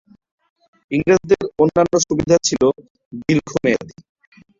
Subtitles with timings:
[0.91, 2.61] ইংরেজদের অন্যান্য সুবিধা ছিল
[3.21, 3.95] দীর্ঘ মেয়াদী।